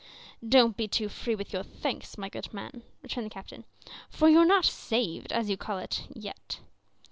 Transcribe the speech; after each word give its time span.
"Don't 0.43 0.75
be 0.75 0.87
too 0.87 1.09
free 1.09 1.35
with 1.35 1.53
your 1.53 1.61
thanks, 1.61 2.17
my 2.17 2.27
good 2.27 2.51
man," 2.51 2.81
returned 3.03 3.27
the 3.27 3.29
captain, 3.29 3.65
"for 4.09 4.27
you're 4.27 4.45
not 4.47 4.65
saved, 4.65 5.31
as 5.31 5.47
you 5.47 5.57
call 5.57 5.77
it, 5.77 6.07
yet." 6.11 6.59